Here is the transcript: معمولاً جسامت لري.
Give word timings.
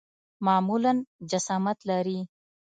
معمولاً 0.45 0.93
جسامت 1.31 1.77
لري. 1.89 2.19